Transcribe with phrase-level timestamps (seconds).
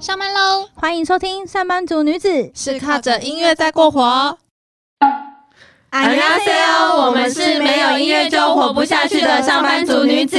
[0.00, 0.68] 上班喽！
[0.74, 4.38] 欢迎收听《上班族女子》，是靠着音乐在过活。
[5.90, 10.36] 안녕하세요，我们是没有音乐就活不下去的上班族女子。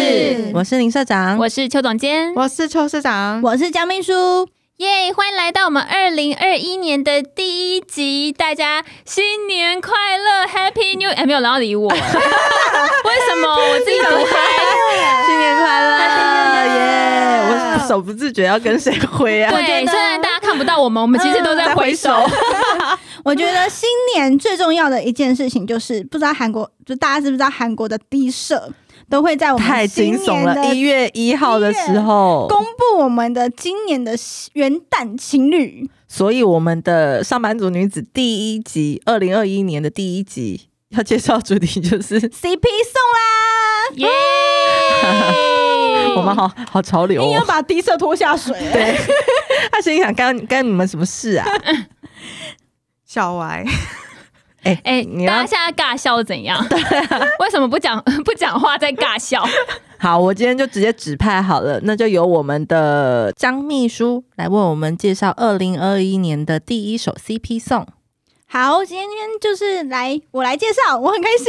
[0.53, 4.47] 我是林社长，我是邱总监，我是邱市长，我是江秘书。
[4.77, 11.09] 耶欢迎来到我们二零二一年的第一集，大家新年快乐，Happy New！
[11.15, 13.55] 哎，没有人要理我，为 什么？
[13.55, 14.35] 我自己独嗨。
[15.25, 16.03] 新年快乐耶！
[16.03, 16.18] 我
[17.88, 19.50] 手不自觉要跟谁挥啊？
[19.50, 22.10] 对，虽然大家看不到我们，我们其实都在挥手。
[23.24, 28.72] 我觉得新年最重要的一件事情就是，不知道韩国，就大家知不知道韩国的低社
[29.08, 30.54] 都会在我们太惊悚了！
[30.54, 34.16] 新年的一月一号的时候公布我们的今年的
[34.54, 35.88] 元旦情侣。
[36.08, 43.90] 所以我们的上班族女子第一集，二零二一年的第一集要介绍主题就是 CP 送啦！
[43.96, 45.49] 耶！
[46.16, 47.44] 我们好好潮流硬要哦。
[47.46, 48.54] 把低色拖下水。
[48.72, 48.96] 对，
[49.72, 51.46] 他心想干干你们什么事啊？
[53.04, 53.64] 小歪，
[54.62, 56.64] 哎哎，你要大家现在尬笑怎样？
[56.68, 56.78] 对
[57.40, 59.44] 为什么不讲不讲话在尬笑？
[59.98, 67.86] 好，我今天就直接指派好了，那就由我们的张秘书来为我们介绍二零二一年的第一首 CP song。
[68.46, 69.08] 好，今天
[69.40, 71.46] 就是来我来介绍，我很开心。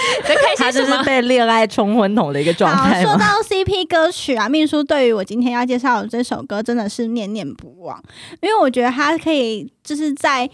[0.26, 1.04] 在开他就是心什么？
[1.04, 3.10] 被恋爱冲昏头的一个状，态吗？
[3.10, 8.02] 说到 CP 歌曲啊，秘书对于我今天要介绍的这首歌真的是念念不忘，
[8.40, 10.46] 因为我觉得它可以就是在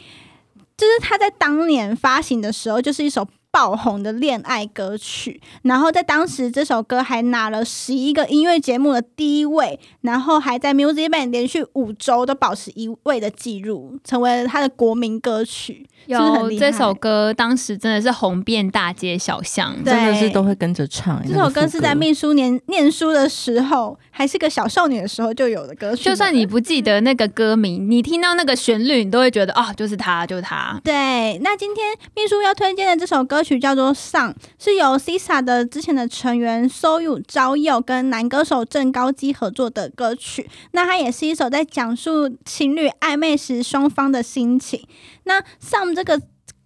[0.76, 3.26] 就是它在当年发行的时候，就是一首。
[3.56, 15.88] 爆红的恋爱歌曲，然后在当时这首歌还拿了十一个音乐节目的第一位，然后还在 Music Bank 连续五周都保持一位的记录，成为了他的国民歌曲。
[16.04, 19.74] 有这首歌，当时真的是红遍大街小巷。
[19.82, 21.26] 真的是都会跟着唱。
[21.26, 26.04] 这首歌是在秘书年念书的时候，还是个小少女的时候就有的歌曲。
[26.04, 30.78] 就算你不记得那个歌名，你听到那个旋律，你都会觉得啊，就是他，就是他。
[30.84, 40.50] 对，那今天秘书要推荐的这首歌曲叫做《上》，是由 Sisa 的之前的成员 Soyu 朝佑跟男歌手郑高基合作的歌曲。
[40.72, 44.84] 那它也是一首在讲述情侣暧昧时双方的心情。
[45.22, 46.20] 那 Some 这个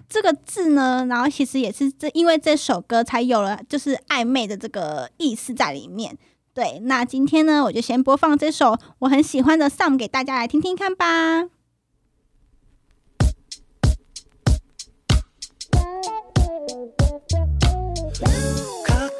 [0.09, 6.17] 这个字呢，然后其实也是这因为这首歌才有了就是暧昧的这个意思在里面。
[6.55, 11.60] 对，那今天呢，我就先播放这首我很喜欢的《Some》给大家来听听看吧。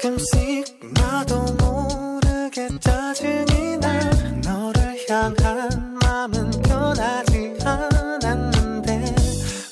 [0.01, 3.99] 가끔씩 나도 모르게 짜증이 나.
[4.43, 9.15] 너를 향한 마음은 변하지 않았는데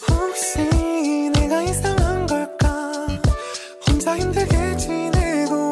[0.08, 3.08] 혹시 내가 이상한 걸까?
[3.88, 5.69] 혼자 힘들게 지내고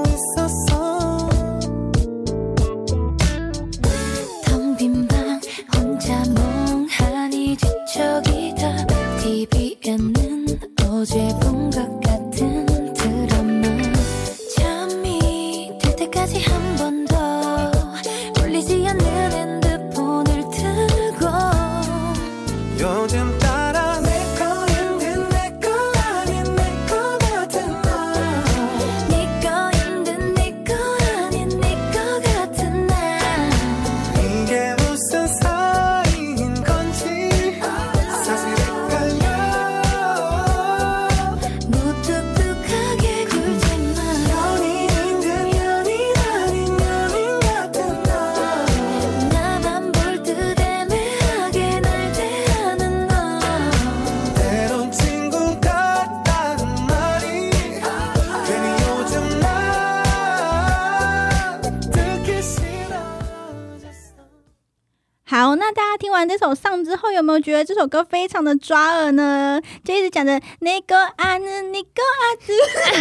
[66.18, 69.62] 完这首《上》之后，有没有觉得这首歌非常的抓耳呢？
[69.86, 72.54] 就一直讲着那个啊呢，那个啊子，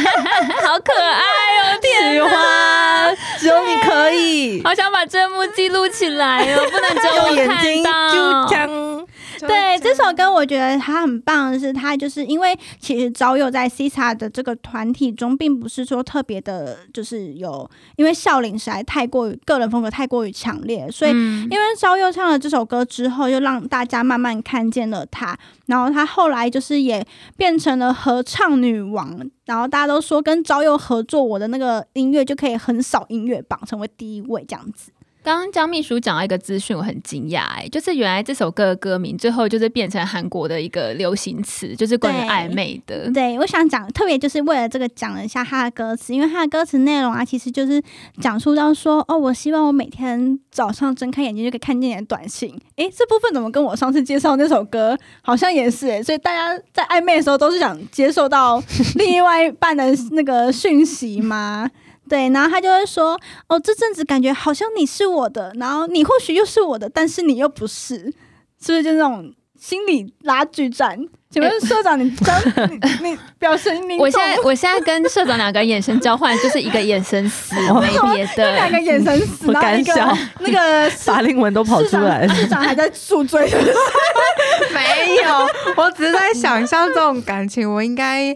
[0.67, 1.23] 好可爱
[1.63, 1.79] 哦！
[1.81, 9.07] 天喜欢，只有你可以 好想把这幕记录起来哦，不能只有 用我看眼睛到。
[9.41, 25.37] 对这首歌，我觉得它很棒的是，它就是因为其实早有在 CISA 的这个团体中，并不是说特别的，就是有因为笑林实在太过于个人风格太过于强烈，所以嗯因为昭佑唱了这首歌之后，就让大家慢慢看见了他。
[25.67, 27.05] 然后他后来就是也
[27.37, 29.29] 变成了合唱女王。
[29.45, 34.91] 然后大家都说跟昭佑合作，我的那个音乐就可以横扫音乐榜，成为第一位这样子。
[35.27, 43.11] 刚刚江秘书讲到一个资讯，我很惊讶哎，就是原来这首歌的歌名最后就是变成韩国的一个流行词，就是关于暧昧的。
[43.11, 47.83] 对，我想讲，特别就是为了这个讲了一下他的歌词，因为他的歌词内容啊，其实就是
[48.21, 52.57] 讲述到说，哦，我希望我每天早上睁开眼睛就可以看见你的短信。
[52.77, 58.63] 诶，这部分怎么跟我上次介绍那首歌好像也是哎，所以大家在暧昧的时候都是想接受到
[58.95, 61.69] 另外一半的那个讯息吗？
[62.09, 63.19] 对，然后他就会说，
[63.49, 68.13] 哦，这阵子感觉好像你是我的，然后你或许又是我的，但是你又不是，
[68.61, 70.99] 是不是就那种心理拉锯战？
[71.29, 78.81] 请问 社长，你刚你你表示你我现在我现在跟社长两个眼神交换，就是一个眼神死，没别的两个。
[78.81, 82.35] 眼神死，不然后一个那个 法令纹都跑出来了。
[82.35, 83.43] 市长还在宿醉，
[84.73, 88.33] 没有，我只是在想象这种感情，我应该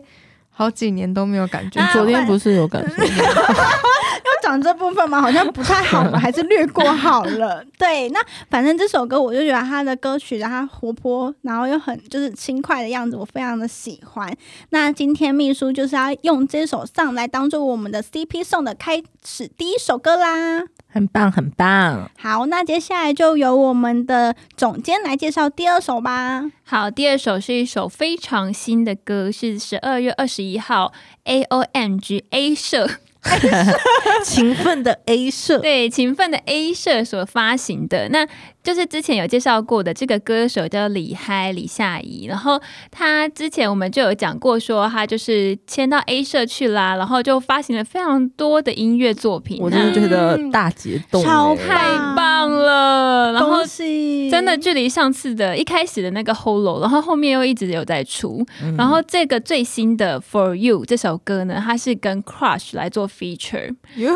[0.60, 3.04] 好几年都没有感觉啊昨天不是有感觉吗？
[4.20, 5.18] 要讲这部分吗？
[5.18, 7.64] 好像不太好了， 还是略过好了。
[7.78, 8.20] 对，那
[8.50, 14.30] 反正这首歌我就觉得他的歌曲，它活泼，然后又很就是轻快的样子，我非常的喜欢。
[14.68, 20.64] 那今天秘书就是要用这首上来当做我们的 CP 送的开始第一首歌啦。
[20.92, 22.10] 很棒，很棒。
[22.18, 26.50] 好，那接下来就由我们的总监来介绍第二首吧。
[26.64, 30.92] 好，第二首是一首非常新的歌，是十二月二十一号
[31.24, 32.88] A O M G A 社
[34.24, 38.26] 勤奋的 A 社，对勤奋的 A 社所发行的，那
[38.62, 42.60] 就是之前有介绍过的这个歌手叫李嗨李夏怡，然后
[42.90, 54.28] 他之前我们就有讲过，说他就是签到 A 社去啦，然后就发行了非常多的音乐作品，我真的觉得大节动、欸超太棒了，然后恭喜！
[54.30, 58.76] 真的距离上次的一开始的那个 Holo，然后后面又一直有在出，嗯。
[58.76, 63.74] 然后这个最新的 For You 这首歌呢，它是跟 Crush 来做 feature。
[63.96, 64.14] 哟，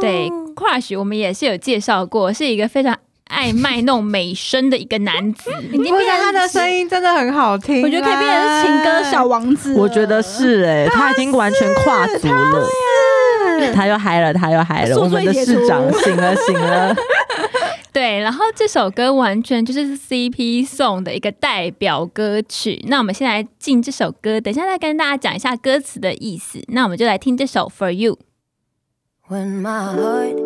[0.00, 2.96] 对，Crush 我们也是有介绍过，是一个非常
[3.34, 5.50] 爱卖弄美声的一个男子。
[5.72, 9.24] 已经不变成是他的声音真的很好听，我觉得可以变成情歌小。
[9.24, 9.80] 王子了。
[9.80, 12.68] 我觉得是哎、他已经完全跨足了。
[13.74, 16.94] 他又嗨了，他又嗨了，宿我们的醉解除市长醒了醒了，
[17.92, 22.84] 对，然后这首歌完全就是 CP 送的一个代表歌曲。
[22.88, 26.62] 那我们先来进这首歌，等一下再跟大家讲一下歌词的意思。
[26.68, 28.18] 那我们就来听这首 For You。
[29.28, 30.43] When my heart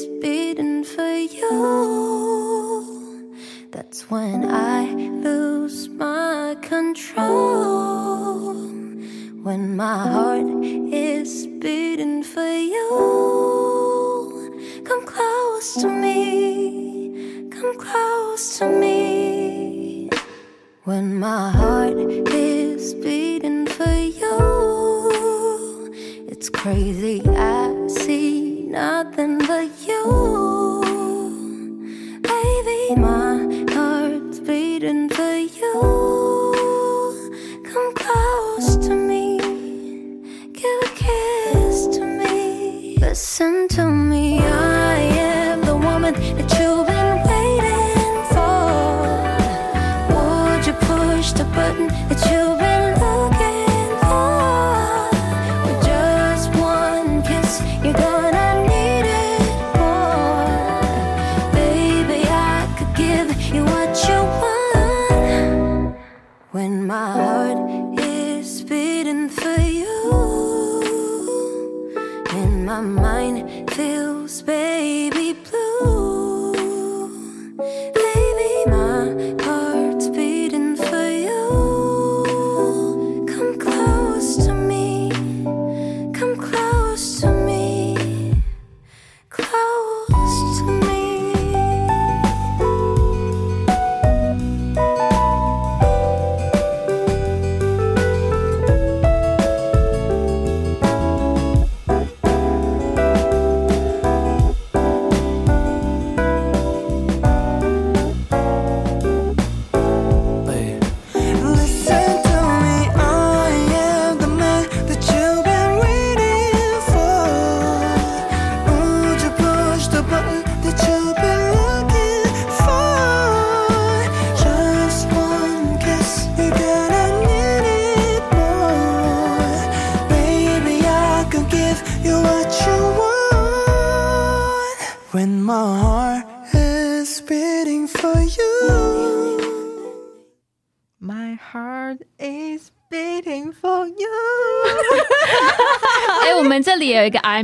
[0.00, 2.56] is beating for you,
[3.70, 4.86] that's when I
[5.24, 8.54] lose my control.
[9.42, 10.46] When my heart
[10.92, 12.88] is beating for you,
[14.84, 20.08] come close to me, come close to me.
[20.84, 25.92] When my heart is beating for you,
[26.26, 27.20] it's crazy.
[27.26, 30.02] I see nothing but you.
[32.22, 35.72] Baby, my heart's beating for you.
[37.64, 39.38] Come close to me,
[40.52, 42.96] give a kiss to me.
[42.98, 44.09] Listen to me,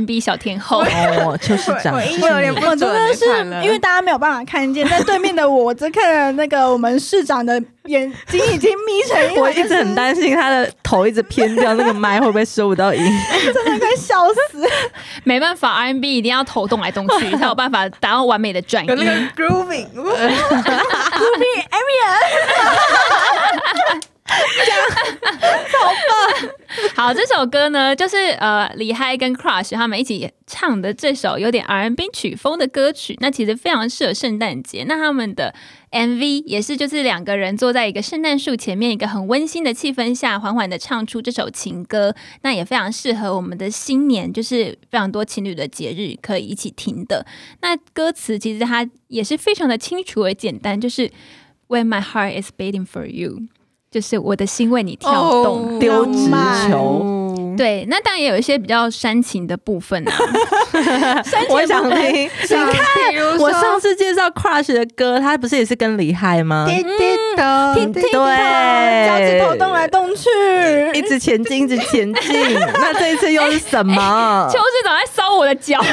[0.07, 0.79] 有一个 R&B 小天后，
[1.25, 3.25] 哦，就是长，我有点不准欸的是
[3.63, 13.03] 因为大家没有办法看见，但对面的我，我只看了那个我们市长的眼睛已经眯成一 我一直很担心他的头一直偏掉，那个麦会不会收不到音？
[13.53, 14.15] 真的快笑
[14.51, 14.67] 死。
[15.23, 19.29] 没办法，R&B 一定要头动来动去，才有办法达到完美的转有那个音。
[19.35, 19.87] grooving，
[26.95, 34.83] 好，这首歌呢，就是呃李嗨跟 Crush 他们一起唱的这首有点 R&B 曲风的歌曲，那其实非常适合圣诞节。
[34.87, 35.53] 那他们的
[35.91, 47.25] MV 也是就是两个人坐在一个圣诞树前面，一个很温馨的气氛下，缓缓的唱出这首情歌，那也非常适合我们的新年，就是非常多情侣的节日可以一起听的。
[47.61, 51.09] 那歌词其实它也是非常的清楚而简单，就是
[51.69, 53.41] When my heart is beating for you，
[53.89, 55.13] 就是我的心为你跳
[55.43, 55.75] 动。
[55.75, 56.29] 哦丢直
[56.69, 60.11] 球，哦，对，那当然也有一些比较煽情的部分啊。
[61.49, 62.29] 我想听。
[62.43, 66.65] 像比如说我上次介绍 Crush 的歌，他不是也是跟李海吗？
[66.67, 68.11] 滴滴的对
[69.05, 70.29] 脚趾头动来动去，
[70.93, 72.59] 一直前进，一直前进。
[72.73, 74.57] 那这一次又是什么邱？
[74.77, 75.79] 市长在搔我的脚。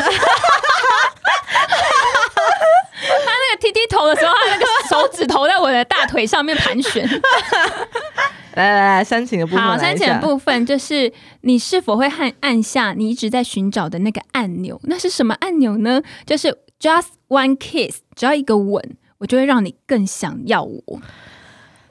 [3.75, 7.05] 他那个踢踢头的时候，他那个手指头在我的大腿上面盘旋。
[8.55, 9.87] 来来来，煽情的部分好，来一下。
[9.87, 14.81] 三浅的部分就是你是否会按按下你一直在寻找的那个按钮？
[14.85, 16.01] 那是什么按钮呢？
[16.25, 21.01] 就是 just one kiss，只要一个吻，我就会让你更想要我。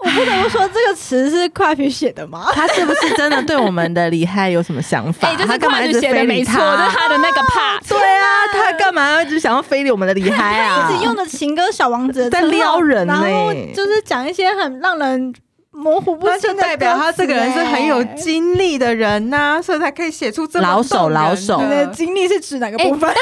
[0.04, 2.48] 我不得不说这个词是快皮写的吗？
[2.54, 5.34] 他是不是真的对我们的李嗨有什么想法？
[5.48, 7.88] 他干嘛一写的非礼没错，这是他的那个 part。
[7.88, 10.90] 对啊，他干嘛要一直想要非礼我们的李嗨啊？
[10.92, 15.34] 一直用的情歌小王子在撩人呢然后就是讲一些很让人
[15.72, 23.10] 模糊不那就清代表他这个人是很有经历的人呐、所以才可以写出这么老手老手你的经历是指哪个部分？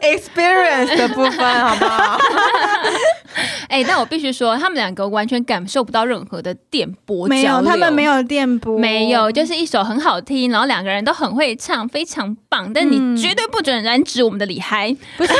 [0.00, 2.18] experience 的部分，好不好？
[3.68, 12.70] 哎、但我必须说，他们两个完全感受不到任何的电波没有，他们没有电波，没有，就是一首很好听，然后两个人都很会唱，非常棒。
[12.72, 15.34] 但你嗯绝对不准染指我们的李嗨，不行。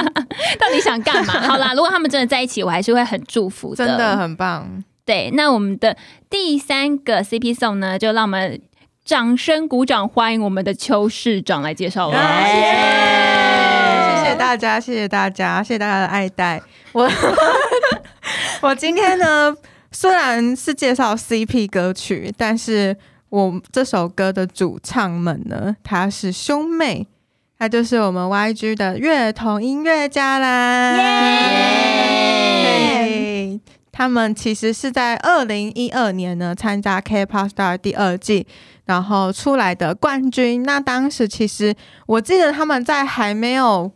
[0.58, 1.34] 到底想干嘛？
[1.42, 3.86] 好啦，如果他们真的在一起，我还是会很祝福的。
[3.86, 5.30] 真的很棒，对。
[5.34, 5.94] 那我们的
[6.30, 8.58] 第三个 CP song 呢，就让我们
[9.04, 12.10] 掌声鼓掌欢迎我们的邱市长来介绍
[14.26, 16.60] 谢谢大家，谢谢大家，谢谢大家的爱戴。
[16.90, 17.08] 我
[18.60, 19.56] 我今天呢，
[19.92, 22.96] 虽然是介绍 CP 歌曲，但是
[23.28, 27.06] 我这首歌的主唱们呢，他是兄妹，
[27.56, 30.96] 他就是我们 YG 的乐童音乐家啦。
[32.66, 33.60] 耶
[33.92, 38.44] 他们其实是在二零一二年呢参加 K-pop Star 第二季，
[38.86, 40.64] 然后出来的冠军。
[40.64, 41.72] 那当时其实
[42.06, 43.90] 我记得他们在还没有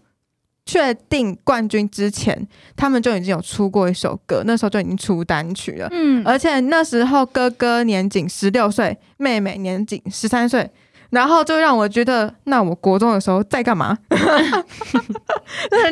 [0.71, 2.47] 确定冠军之前，
[2.77, 5.89] 他们就已经有出过一首歌，那时候就已经出单曲了。
[5.91, 10.71] 嗯，而且那时候哥哥年仅十六岁，妹妹年仅十三岁，
[11.11, 13.97] 然后就让我觉得，那我国中的时候在干嘛？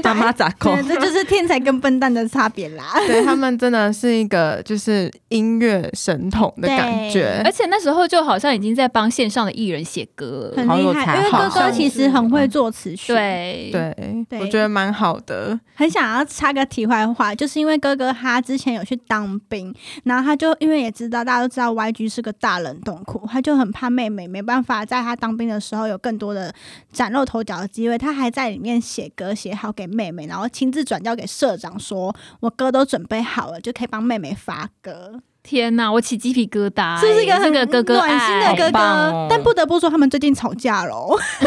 [0.05, 0.75] 妈妈咋扣？
[0.77, 2.85] 对这就是天才跟笨蛋的差别啦。
[3.07, 7.53] 对他们真的是一个就是音乐神童的感觉而。
[7.53, 10.53] 且那时候就好像已经在帮线上的艺人写歌。
[10.57, 15.59] 很厉害，因为哥哥其实很会作词曲。，对，对，对我觉得蛮好的。
[15.75, 26.55] 很想要插个题外话，就是因为哥哥他之前有去当兵，然后他就因为也知道大家都知道 YG 是个大冷冻库，他就很怕妹妹没办法在他当兵的时候有更多的
[26.93, 38.79] 崭露头角的机会，他还在里面写歌写好给妹妹，然后亲自转交给社长说，我歌都准备好了，就可以帮妹妹发歌，天哪，我起鸡皮疙瘩、欸，是不是一个很这个哥哥暖心的哥哥？
[38.79, 41.17] 哦但不得不说，他们最近吵架喽。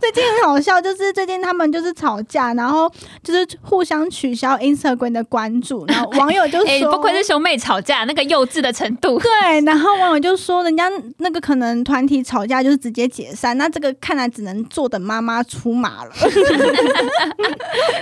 [0.00, 2.90] 最近很好笑，就是最近他们就是吵架，然后
[3.22, 9.18] 就是互相取消 Instagram 的关注，然后网友就说， 哎、不愧是兄妹吵架那个幼稚的程度。
[9.22, 16.10] 对，然后网友就说，人家那个可能团体吵架就是直接解散，那这个看来只能坐等妈妈出马了。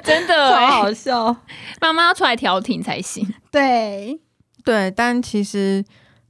[0.04, 1.36] 真的、超欸，好笑。
[1.80, 3.26] 妈妈要出来调停才行。
[3.50, 4.18] 对，
[4.68, 5.82] 对，但其实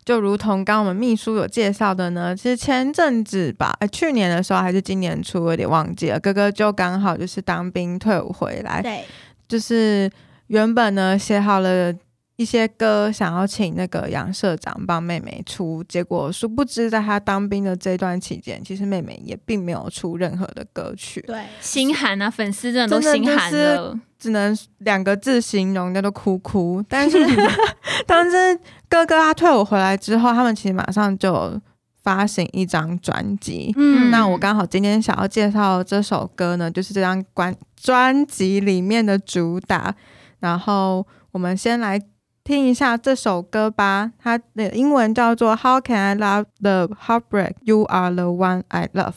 [0.05, 6.21] 就如同刚刚我们秘书有介绍的呢，其实前阵子吧，呃，去年的时候还是今年初，我有点忘记了。
[6.21, 9.03] 哥哥就刚好就是当兵退伍回来，对，
[9.49, 10.09] 就是
[10.47, 11.93] 原本呢写好了
[12.39, 23.99] 一些歌，想要请那个杨社长帮妹妹出，结果殊不知在他当兵的这段期间，其实妹妹也并没有出任何的歌曲，对，心寒啊，粉丝真的都心寒了。
[24.21, 26.81] 只能两个字形容，叫做哭哭。
[26.89, 27.19] 但是
[28.07, 28.57] 当时
[28.89, 31.61] 哥哥他退伍回来之后，他们其实马上就
[32.05, 33.73] 发行一张专辑。
[33.77, 39.93] 嗯那我刚好今天想要介绍这首歌呢，就是这张专专辑里面的主打。
[40.41, 42.01] 然后我们先来
[42.49, 49.13] 听一下这首歌吧，它的英文叫做《How Can I Love the Heartbreak You Are the One I Love》。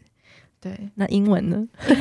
[0.63, 1.67] 对，那英文呢？
[1.89, 1.97] 英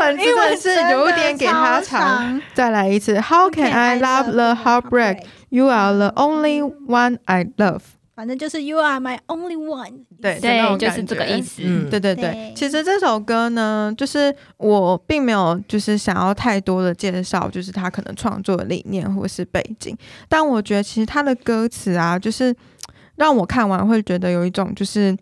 [0.00, 2.42] 文真的是有点给它长。
[2.52, 5.22] 再来一次，How can I love the heartbreak?
[5.49, 7.81] You are the only one I love。
[8.15, 10.05] 反正就是 You are my only one。
[10.21, 11.61] 对对就是这个意思。
[11.65, 19.95] 嗯对对对对，其实这首歌呢，就是我并没有就是想要太多的介绍，就是他可能创作的理念或是背景，
[20.29, 22.55] 但我觉得其实他的歌词啊，就是
[23.15, 25.15] 让我看完会觉得有一种就是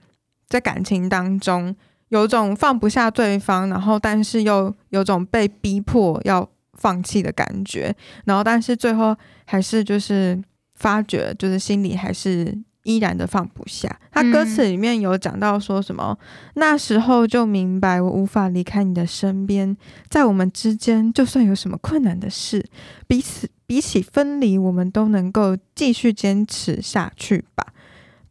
[0.47, 1.75] 在感情当中
[2.09, 10.41] 有种放不下对方，然后但是又有种被逼迫要放弃的感觉，然后但是最后还是就是
[10.75, 13.99] 发觉，就是心里还是依然的放不下。
[14.11, 16.17] 他歌词里面有讲到说什么，
[16.55, 19.75] 那时候就明白我无法离开你的身边，
[20.09, 22.65] 在我们之间，就算有什么困难的事，
[23.07, 27.67] 彼此比起分离，我们都能够继续坚持下去吧。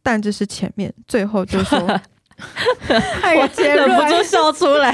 [0.03, 2.01] 但这是前面，最后就说
[2.87, 4.91] 我忍不住笑出来。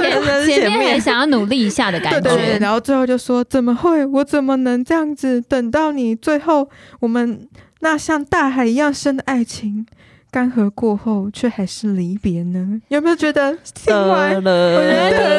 [0.00, 4.04] 真的是前面前面很想要努力一下的感觉，对对对，然后最后就说怎么会？
[4.06, 5.40] 我怎么能这样子？
[5.40, 6.68] 等到你最后，
[7.00, 7.48] 我们
[7.80, 9.86] 那像大海一样深的爱情，
[10.30, 12.80] 干涸过后，却还是离别呢？
[12.88, 14.34] 有没有觉得听完？
[14.34, 14.50] 我觉听
[15.10, 15.35] 市长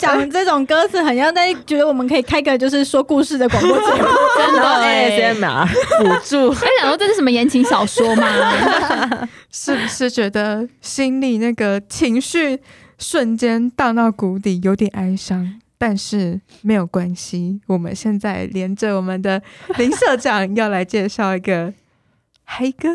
[0.00, 4.08] 讲这种歌词，很像在觉得我们可以开个就是说故事的广播节目。
[4.36, 8.26] 真的然后欸 ASMR 辅助，我想说这是什么言情小说吗？
[9.52, 12.58] 是不是觉得心里那个情绪
[12.98, 15.60] 瞬间荡到谷底，有点哀伤？
[15.78, 19.42] 但是没有关系，我们现在连着我们的
[19.78, 21.72] 林社长要来介绍一个
[22.44, 22.88] 嗨歌。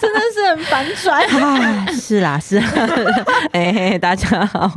[0.00, 1.22] 真的是很反转。
[1.42, 2.66] 啊，是啦，是啦，
[3.52, 4.70] 哎、嘿大家好，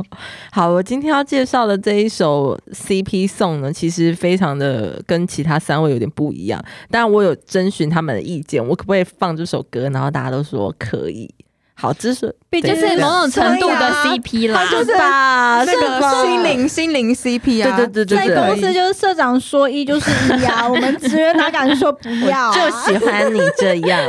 [0.52, 9.88] 好，我今天要介绍的这一首 CP song 呢，其实非常的跟其他三位有点不一样，但我有征询他们的意见，我可不可以放这首歌？
[9.90, 11.32] 然后大家都说可以。
[11.78, 22.54] 好，之所毕竟就是某种程度的 CP 啦，就是吧，那个心灵心灵 CP 啊，对对对对在公，司就是社长说一就是一啊， 我们职员哪敢说不要、啊？
[22.54, 24.00] 就喜欢你这样。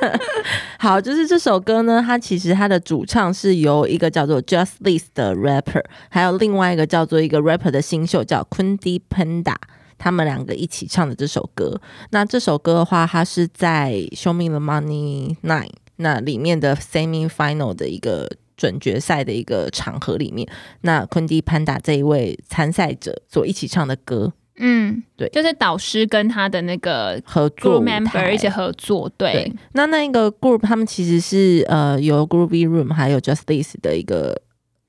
[0.80, 9.56] 好，就是这首歌呢，它其实它的主唱是由一个叫做 Just This 的 rapper，还有另外一个叫做一个 rapper 的新秀叫 Kundi Panda。
[9.96, 20.48] 他们两个一起唱的这首歌，那这首歌的话，它是在《Show Me the Money Nine》那里面的 semi final 的一个准决赛的一个场合里面，
[20.82, 25.28] 那 Kundi Panda 这一位参赛者所一起唱的歌，嗯，对。
[25.30, 28.32] 就是导师跟他的那个合作 member 台。
[28.32, 29.52] 一起合作，对。
[29.72, 34.40] 那，那那个 group 他们其实是呃由 Groovy Room 还有 Justice 的一个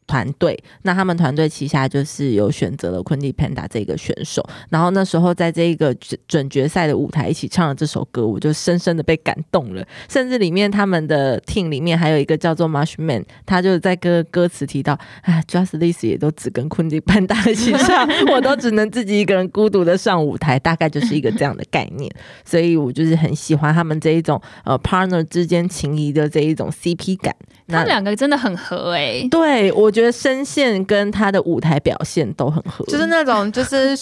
[0.07, 22.13] 团队，那他们团队旗下就是有选择了昆蒂 Panda 这个选手，然后那时候在这个准准决赛的舞台一起唱了这首歌，我就深深的被感动了，甚至里面他们的 team 里面还有一个叫做 Marshman，他就在歌歌词提到，啊，Justice 也都只跟昆蒂 Panda 一起唱，我都只能自己一个人孤独的上舞台，大概就是一个这样的概念。
[22.43, 27.35] 所以我就是很喜欢他们这一种呃 partner 之间情谊的这一种 CP 感。
[27.67, 33.97] 他们两个真的很合哎、对我觉得声线跟他的舞台表现都很合，就是那种就是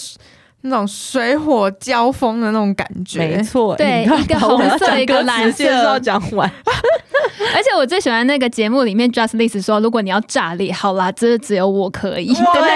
[0.64, 3.18] 那种水火交锋的那种感觉。
[3.18, 6.50] 没错，对一个红色一个蓝色介绍讲完，
[7.54, 12.60] 而且我最喜欢那个节目里面 Just List 说，如果你要炸裂，好啦，这只有我可以对那个。
[12.60, 12.70] 对，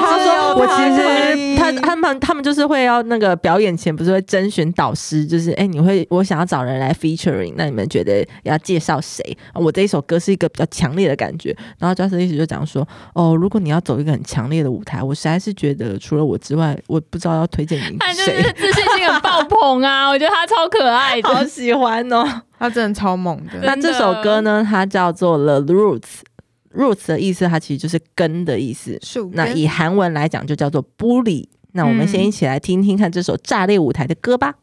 [0.00, 9.36] 他说我其实他他们他们就是会要那个表演前不是会甄选导师，就是哎、你会我想要找人来 featuring，那你们觉得要介绍谁？
[9.54, 18.52] 我这一首歌是一个比较强烈的感觉，然后 Just 意思就讲说，哦，如果你要走一个很强烈的舞台，我实在是觉得除了我之外，我不知道要推荐你他就谁是。
[18.52, 20.06] 自信心很爆棚啊！
[20.08, 21.28] 我觉得他超可爱的。
[21.28, 22.24] 好喜欢哦！
[22.58, 23.60] 他真的超猛的。
[23.62, 26.20] 那这首歌呢，它叫做 The Roots。
[26.74, 29.00] Roots 的意思，它其实就是根的意思。
[29.32, 31.46] 那以韩文来讲，就叫做玻璃。
[31.72, 34.54] 那我们先一起来听听看这首炸裂舞台的歌吧。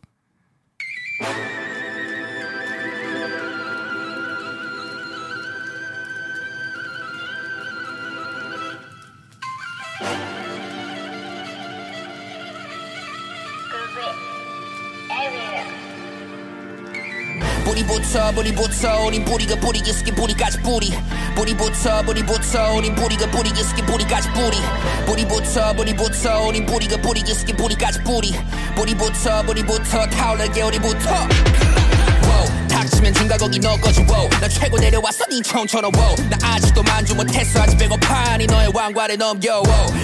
[17.76, 20.94] 뿌리부터 뿌리부터 우린 뿌리가 뿌리기 스킨 뿌리까지 뿌리.
[21.36, 24.58] 뿌리부터 뿌리부터 우린 뿌리가 뿌리기 스킨 뿌리까지 뿌리.
[25.06, 28.34] 뿌리부터 뿌리부터 우린 뿌리가 뿌리기 스킨 뿌리까지 뿌리.
[28.78, 31.28] 뿌리부터 뿌리부터 타올라게 우리부터
[32.86, 32.90] wow.
[32.90, 34.30] 닥치면 진가 거기 너 거지 wow.
[34.40, 36.16] 나 최고 내려왔어 니 총처럼 wow.
[36.30, 39.64] 나 아직도 만족 못했어 아직 배고파 니 너의 왕관을 넘겨.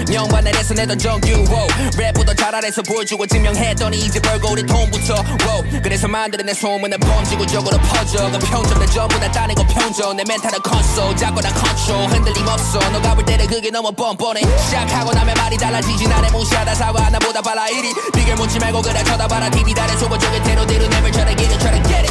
[0.09, 1.67] 명반 내려서 내던 정규 wow.
[1.97, 5.15] 랩보다 잘 알아서 보여주고 증명했더니 이제 벌고 우리 돈부터
[5.45, 5.81] wow.
[5.83, 10.23] 그래서 만드는 내 소문은 범지구적으로 퍼져 그 평점 내 전부 다 따낸 거 평점 내
[10.27, 10.59] 멘탈은
[11.17, 16.07] 잡고 난 컨트롤 흔들림 없어 너가 볼 때는 그게 너무 뻔뻔해 시작하고 나면 말이 달라지지
[16.07, 19.73] 나를 무시하다 사과 나보다 빨라 이리 비결 묻지 말고 그래 쳐다봐라 TV
[20.43, 22.10] 대로 대로 내ver try to get it try to get it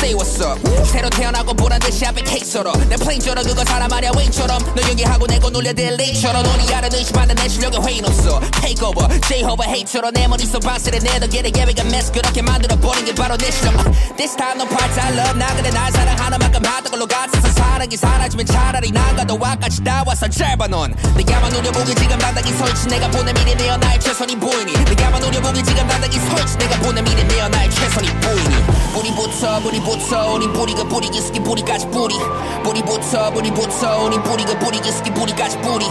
[0.00, 4.58] Say what's up 새로 태어나고 보란 듯이 앞에 케이크처럼 내 플레인처럼 그거 사람 말이야 웨인처럼.
[4.74, 6.42] 너 연기하고 내고 놀려 딜레이처럼.
[6.46, 8.40] 우리 알아 의심하는 내 실력에 회의 없어.
[8.82, 10.12] Over J-Hover 헤이처럼.
[10.14, 13.78] 내 머릿속 방세를 내도 get 계획한 메스 그렇게 만들어버린 게 바로 내 실력.
[13.78, 13.84] 아,
[14.16, 15.38] This time no part I love.
[15.38, 20.26] 나 그래 날 사랑하는 만큼 하던 걸로 갔어서 사랑이 사라지면 차라리 나가도 와까지 다 왔어
[20.28, 20.94] 짧아 넌.
[21.14, 22.88] 내가만 노려보기 지금 바닥이 설치.
[22.88, 24.72] 내가 보낸 미래 내어 나의 최선이 보이니.
[24.72, 26.56] 내가만 노려보기 지금 바닥이 설치.
[26.56, 28.64] 내가 보낸 미래 내어 나의 최선이 보이니.
[28.94, 32.15] 뿌리부터 뿌리부터 우린 뿌리가 뿌리기 스키 뿌리까지 뿌리
[32.63, 35.85] 뿌리부터 뿌리부터 우린 뿌리가 뿌리기 스키 뿌리까지 뿌리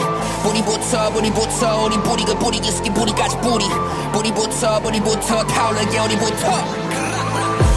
[0.45, 3.65] 뿌리부터 뿌리부터 우린 뿌리가 뿌리기 스키 뿌리까지 뿌리
[4.13, 6.85] 뿌리부터 뿌리부터 타올라게 우리부터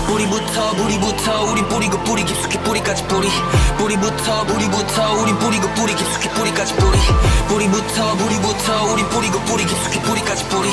[0.07, 3.27] 뿌리부터 뿌리부터 우린 뿌리고 뿌리 깊숙이 뿌리까지 뿌리
[3.79, 6.97] 뿌리부터 뿌리부터 우린 뿌리고 뿌리 깊숙이 뿌리까지 뿌리
[7.47, 10.69] 뿌리부터 뿌리부터 우린 뿌리고 뿌리 깊숙이 뿌리까지 뿌리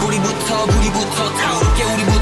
[0.00, 2.21] 뿌리부터 뿌리부터 타오르게 우리부터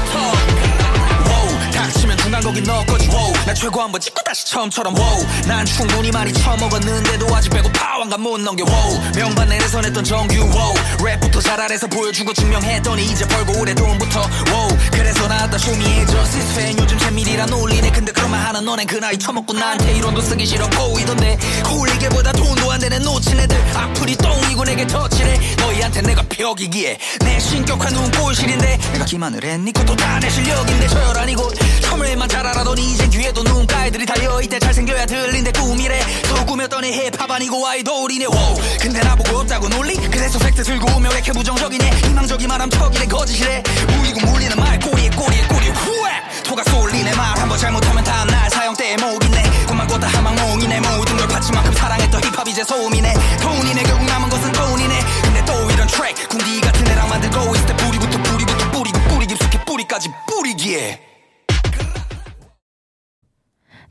[2.42, 3.32] 거기 너 거지 wow.
[3.46, 5.26] 나 최고 한번 찍고 다시 처음처럼 wow.
[5.46, 9.12] 난 충분히 많이 처먹었는데도 아직 배고파 왕관 못 넘겨 wow.
[9.14, 10.74] 명반 내에서 냈던 정규 wow.
[10.98, 14.78] 랩부터 잘 알아서 보여주고 증명했더니 이제 벌고 오래 돈부터 wow.
[14.92, 19.18] 그래서 나왔다 쇼미의 저스티스 팬 요즘 잼밀이라 놀리네 근데 그런 말 하는 너넨 그 나이
[19.18, 24.86] 처먹고 나한테 이론도 쓰기 싫어 보이던데 홀리게보다 돈도 안 되는 놓친 애들 악플이 똥이고 내게
[24.86, 31.18] 터치래 너희한테 내가 벽이기에 내 신격한 눈꼴실인데 내가 기만을 했니 그것도 다 내 실력인데 저열
[31.18, 31.50] 아니고
[31.80, 34.58] 처음에만 잘 알아더니 이젠 뒤에도 눈가애들이 달려있대.
[34.58, 36.00] 잘생겨야 들린대 꿈이래.
[36.30, 38.24] 또 꾸몄더니 힙합 아니고 아이돌이네.
[38.24, 38.54] wow.
[38.80, 39.94] 근데 나보고 없다고 논리?
[39.96, 41.90] 그래서 팩트 들고 오면 왜 이렇게 부정적이네?
[41.90, 43.62] 희망적이만 함 척이래 거짓이래.
[44.00, 46.10] 우이고 물리는 말 꼬리에 꼬리에 꼬리 후에!
[46.42, 49.66] 토가 쏠리네 말 한번 잘못하면 다음날 사형대에 목이네.
[49.66, 50.80] 꿈만 보다 한망몽이네.
[50.80, 53.12] 모든 걸 바친 만큼 사랑했던 힙합 이제 소음이네.
[53.42, 55.04] 돈이네 결국 남은 것은 돈이네.
[55.22, 59.58] 근데 또 이런 트랙 군디 같은 애랑 만들고 있을 때 뿌리부터 뿌리부터 뿌리고 뿌리 깊숙이
[59.66, 61.11] 뿌리까지 뿌리기에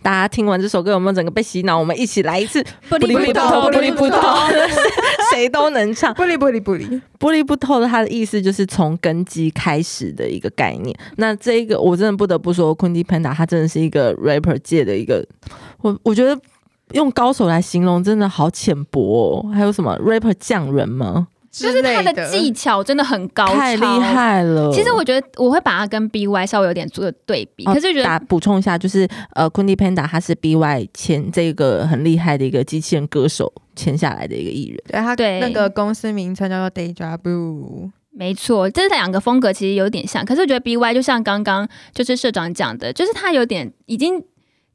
[0.01, 1.77] 大家听完这首歌有没有整个被洗脑？
[1.77, 4.47] 我们一起来一次，不离不透不不离不透透，
[5.31, 6.13] 谁都能唱。
[6.15, 10.97] 不离不离不离，不离不透的，它的意思就是从根基开始的一个概念。
[11.17, 15.25] 那这一个我真的不得不说，昆迪 Panda 他真的是一个 rapper 界的一个，
[15.81, 16.39] 我我觉得
[16.93, 19.51] 用高手来形容真的好浅薄哦。
[19.53, 21.27] 还有什么 rapper 匠人吗？
[21.51, 23.81] 就是他的技巧真的很高超，太厉。
[23.81, 24.71] 害了！
[24.71, 34.79] 其实我觉得我会把它跟 BY 稍微有点做对比，哦可是觉打得补充一下，就是呃，昆迪 Panda 他是 BY 签这个很厉害的一个机器人歌手签下来的一个艺人。
[34.87, 37.91] 对他对那个公司名称叫做 Deja Vu。
[38.13, 44.21] 没错，这两个风格其实有点像，可是我觉得 BY 就像刚刚就是社长讲的，就是他有点已经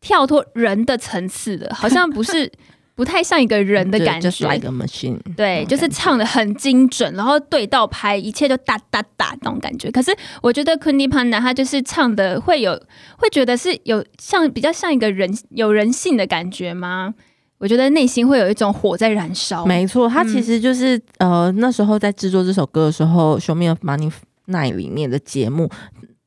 [0.00, 2.50] 跳脱人的层次了，好像不是
[2.96, 4.28] 不太像一个人的感觉。
[4.28, 5.18] ，just like a machine。
[5.37, 9.90] 对，就是唱的很精准，然后对到拍，一切就哒哒哒那种感觉。
[9.90, 10.11] 可是
[10.42, 12.72] 我觉得昆迪潘达他就是唱的会有，
[13.18, 17.14] 会觉得是有像比较像一个人有人性的感觉吗？
[17.59, 19.64] 我觉得内心会有一种火在燃烧。
[19.64, 24.12] 没错，他嗯其实就是、呃那时候在制作这首歌的时候，《Show Me of Money
[24.48, 25.70] Night》里面的节目，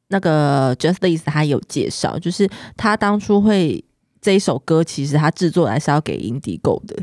[0.08, 3.84] 那个 Justice 他有介绍，就是他当初会
[4.22, 6.98] 这一首歌，其实它制作来是要给 Indigo 的。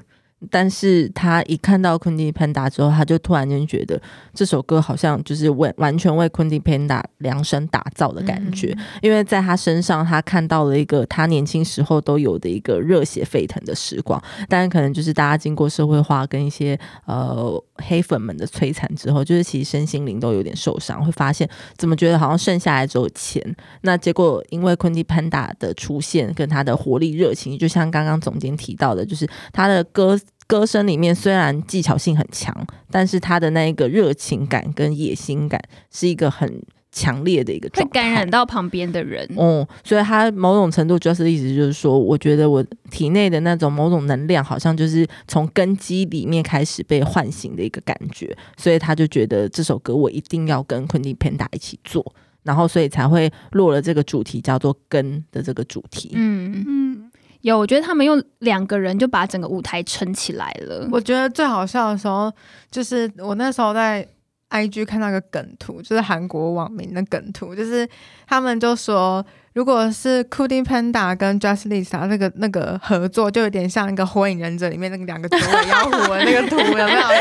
[0.50, 4.00] 但是他一看到昆迪 Panda 之后，他就突然间觉得
[4.34, 14.22] 这首歌好像就是为完全为昆迪 Panda 量身打造的感觉，因为在他身上，他看到了一个他年轻时候都有的一个热血沸腾的时光。
[14.48, 23.42] 当然，可能就是大家经过社会化跟一些呃黑粉们的摧残之后，就是其实身心灵都有点受伤，会发现怎么觉得好像剩下来只有钱。
[23.80, 30.16] 那结果因为昆蒂潘达的出现跟他的活力热情，就像刚刚总监提到的，就是他的歌。
[30.46, 32.54] 歌声里面虽然技巧性很强，
[32.90, 39.28] 但是他的那一个热情感跟野心感是一个很强烈的一个会状态，感染到旁边的人。
[39.36, 56.12] 哦，所以他某种程度就是意思就是说，我觉得我体内的那种某种能量，好像就是从根基里面开始被唤醒的一个感觉，所以他就觉得这首歌我一定要跟昆汀 Panda 一起做，然后所以才会落了这个主题叫做“根”的这个主题。
[56.14, 56.95] 嗯，嗯，
[57.42, 60.88] 有，我觉得他们用两个人就把整个舞台撑起来了。
[60.90, 62.32] 我觉得最好笑的时候，
[62.70, 64.06] 就是我那时候在
[64.50, 67.88] IG 看到一个梗图，就是韩国网民的梗图，就是
[68.26, 76.86] 他们就说，如果是 c o d i Panda 跟 Just Lisa 那个那个合作，就有点像一个火影忍者里面那个两个九尾妖狐的那个图，有没有？
[76.86, 77.20] 有没有？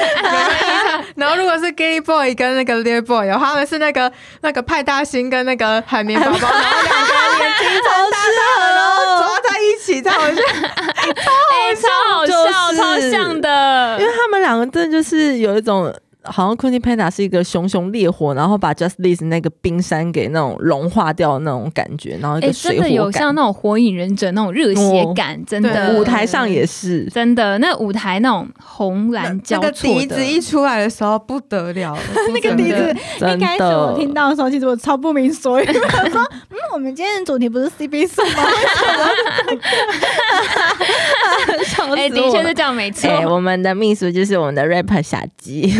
[1.15, 8.35] 然后如果是 Gay Boy 跟那个 Lear Boy 他们是那个那个派大星跟那个海绵宝宝， 然后两个人眼睛超大的，
[8.75, 9.14] 然后抓在一
[9.95, 14.05] 起，这样我就哎、超好笑，就是超像的因。
[14.05, 15.93] 为他们两个真的就是有一种。
[16.25, 23.21] 好像 Queen Panda 是一个熊熊烈火，然后把 Just This 那个冰山给那种融化掉的那种感觉，然后一哎、个水真的有火感。
[23.21, 25.93] 像那种火影忍者那种热血感，真的。
[25.95, 31.99] 舞台上也是，真的那舞台那种红蓝交那个，笛子一出来的时候不得了 了，
[32.33, 35.73] 那个笛子一开始我听到的时候，其实我超不明所以，我
[36.09, 38.29] 说，嗯，我们今天的主题不是 CB 四吗？
[41.95, 43.09] 哎、的确是这样，没错。
[43.09, 45.71] 哎、我们的秘书就是我们的 rapper 小鸡，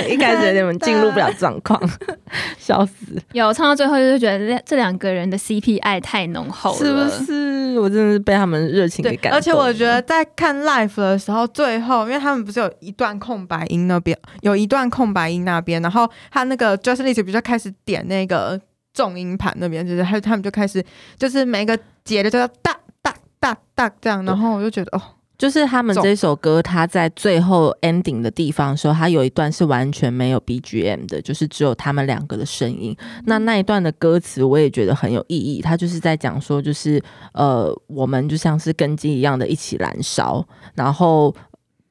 [0.08, 1.80] 一开始有点进入不了状况，
[2.58, 7.24] 笑死，有唱到最后，就是觉得这这两个人的 CP 爱太浓厚了，是不？
[7.24, 7.78] 是？
[7.78, 9.36] 我真的是被他们热情给，感动。
[9.36, 18.60] 而且我觉得在看 live 的时候，最后因为他们不是有一段空白音那边，有一段空白音那边，然后他那个 Just List 比较开始点那个
[18.92, 20.84] 重音盘那边，就是他他们就开始
[21.18, 25.02] 就是每个节的就要哒哒哒哒这样，然后我就觉得哦，
[25.36, 32.96] 就是他们这首歌，它在最后 ending 的地方的时候，它有一段是完全没有 BGM 的，就是只有他们两个的声音。
[33.26, 41.34] 那那一段的歌词我也觉得很有意义，它就是在讲说，就是呃，我们就像是根基一样的一起燃烧，然后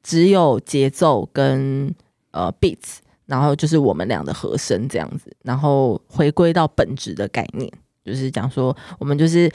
[0.02, 1.94] 只有节奏跟
[2.30, 7.70] 呃 beats，然后就是我们俩的和声这样子，然后回归到本质的概念，
[8.04, 9.52] 就是讲说我们就是。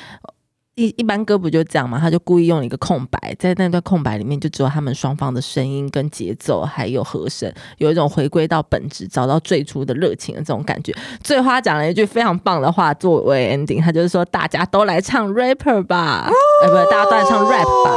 [0.75, 1.99] 一一般歌不就这样嘛？
[1.99, 10.95] 他就故意用一个空白，在那段空白里面就只有他们双方的声音跟节奏，还有和声，有一种回归到本质，找到最初的热情的这种感觉。
[11.21, 16.31] 最后他讲了一句非常棒的话作为 ending，他就是说大家都来唱 rapper 吧，
[16.63, 17.91] 呃，不，大家都来唱 rap 吧，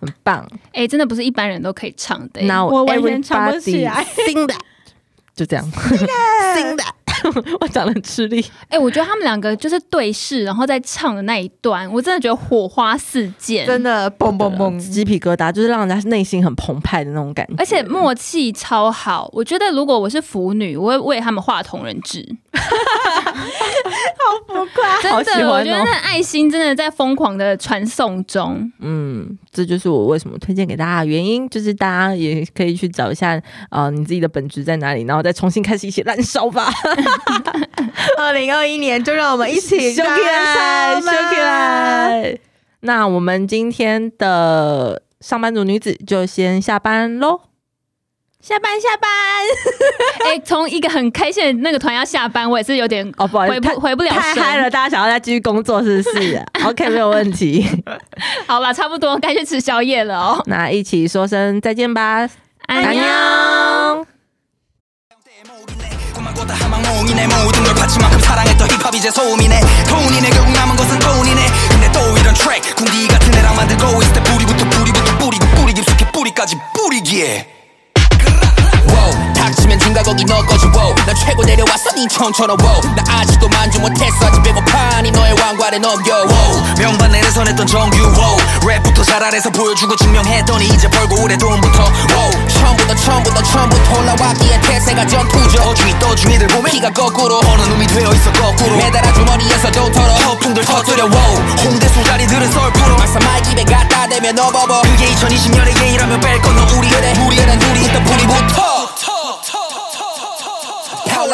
[0.00, 0.48] 很棒。
[0.72, 4.56] 哎、真的不是一般人都可以唱的、哎 Now 我完全唱不起来 sing that，
[5.34, 6.92] 就这样，sing that。
[7.60, 8.44] 我讲的很吃力。
[8.68, 17.54] 哎、我觉得他们两个就是对视，然后在唱的那一段，我真的觉得火花四溅，真的嘣嘣嘣，鸡皮疙瘩，就是让人家内心很澎湃的那种感觉。
[17.58, 19.28] 而且默契超好。
[19.32, 22.26] 我觉得如果我是腐女，我会为他们画同人志。
[24.46, 24.75] 浮夸。
[25.10, 28.70] 好喜欢哦我觉得那爱心真的在疯狂的传送中。
[28.80, 33.40] 嗯，这就是我为什么推荐给大家的原因，就是大家也可以去找一下，
[33.70, 36.70] 呃，你自己的本质在哪里，然后再重新开始一起燃烧吧，
[38.18, 42.38] 二零二一年就让我们一起修起来，修燃烧吧起来。
[42.80, 47.40] 那我们今天的上班族女子就先下班喽。
[48.45, 49.09] 下班下班，
[50.25, 56.43] 哎、从一个很开心的那个团要下班，我也是有点哦，不好意思，回不回不了神太嗨了，大家想要再继续工作是不是？
[56.65, 57.63] OK，没有问题。
[58.47, 60.41] 好了，差不多该去吃宵夜了哦。
[60.47, 62.27] 那一起说声再见吧，
[62.65, 64.05] 安妞。
[66.13, 71.41] 꿈만 하망몽이네 모든 걸 바친 만큼 사랑했던 힙합 이제 소음이네 돈이네 결국 남은 것은 돈이네
[71.69, 76.05] 근데 또 이런 트랙 궁디 같은 애랑 만들고 있을 때 뿌리부터 뿌리부터 뿌리고 뿌리 깊숙이
[76.11, 77.54] 뿌리까지 뿌리기에
[78.88, 80.94] Wow, 닥치면 중가거기 너 꺼져 wow.
[81.06, 82.80] 난 최고 내려왔어 니 처음처럼 wow.
[82.94, 86.74] 나 아직도 만족 못했어 아직 배고파 니 너의 왕관에 넘겨 wow.
[86.78, 88.36] 명반내를 선했던 정규 wow.
[88.62, 92.48] 랩부터 잘알아서 보여주고 증명했더니 이제 벌고 오래 돈부터 wow.
[92.48, 98.76] 처음부터 처음부터 처음부터 올라왔기에 태세가 전투죠 어중이 떠중이들 보면 피가 거꾸로 어느 놈이 되어있어 거꾸로
[98.76, 101.36] 매달아 주머니에서 돈 털어 허풍들 터뜨려 wow.
[101.64, 102.50] 홍대 소자리들은
[102.98, 108.04] 말싸 마이크 입에 갖다 대면 너버버 그게 2020년의 예의라면 뺄건너 우리 그래 우리는 둘이 일단
[108.04, 108.75] 뿌리부터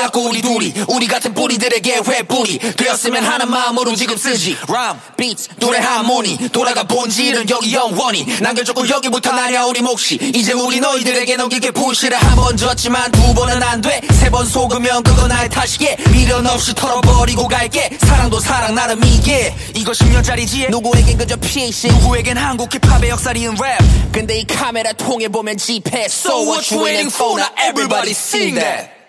[0.03, 2.59] 타올랐고 우리 둘이 우리 같은 뿌리들에게 회뿌리.
[2.59, 4.57] 되었으면 하는 마음으로 지금 쓰지.
[4.69, 8.27] 람, 비트, 노래 하모니 돌아가 본질은 여기 영원히.
[8.41, 10.19] 남겨줬고 여기부터 나냐 우리 몫이.
[10.35, 15.97] 이제 우리 너희들에게 넘기게 부시를 한번 졌지만 두 번은 안돼세 번 속으면 그건 나의 탓이게.
[16.11, 17.91] 미련 없이 털어버리고 갈게.
[18.01, 19.55] 사랑도 사랑 나름 이게.
[19.75, 20.71] 이거 10년짜리지?
[20.71, 23.79] 누구에겐 그저 피식 누구에겐 한국 힙합의 역사리은 랩
[24.13, 27.39] 근데 이 카메라 통해 보면 집회 So what you waiting for?
[27.39, 29.02] Now everybody sing that